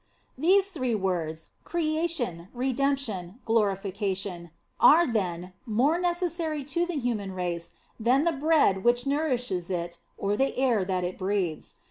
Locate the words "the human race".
6.87-7.73